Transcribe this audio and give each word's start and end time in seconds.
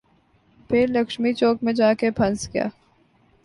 پھر 0.69 0.85
لکشمی 0.87 1.33
چوک 1.33 1.63
میں 1.63 1.73
جا 1.73 1.93
کے 1.93 2.11
پھنس 2.11 2.49
گیا۔ 2.53 2.67